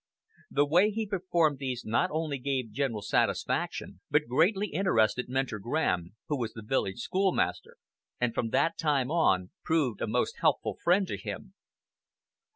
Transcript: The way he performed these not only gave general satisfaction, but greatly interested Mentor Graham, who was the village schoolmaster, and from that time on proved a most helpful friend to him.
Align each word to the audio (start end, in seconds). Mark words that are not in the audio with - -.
The 0.49 0.65
way 0.65 0.89
he 0.89 1.05
performed 1.05 1.59
these 1.59 1.85
not 1.85 2.09
only 2.11 2.39
gave 2.39 2.71
general 2.71 3.03
satisfaction, 3.03 3.99
but 4.09 4.25
greatly 4.27 4.69
interested 4.69 5.29
Mentor 5.29 5.59
Graham, 5.59 6.15
who 6.27 6.39
was 6.39 6.53
the 6.53 6.63
village 6.63 6.97
schoolmaster, 7.01 7.77
and 8.19 8.33
from 8.33 8.49
that 8.49 8.79
time 8.79 9.11
on 9.11 9.51
proved 9.63 10.01
a 10.01 10.07
most 10.07 10.39
helpful 10.39 10.75
friend 10.83 11.05
to 11.05 11.19
him. 11.19 11.53